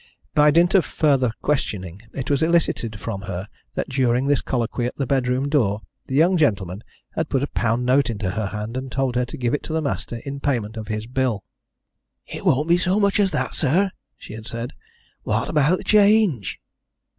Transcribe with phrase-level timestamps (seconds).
[0.33, 4.97] By dint of further questioning, it was elicited from her that during this colloquy at
[4.97, 8.91] the bedroom door the young gentleman had put a pound note into her hand, and
[8.91, 11.43] told her to give it to her master in payment of his bill.
[12.25, 14.73] "It won't be so much as that, sir," she had said.
[15.21, 16.59] "What about the change?"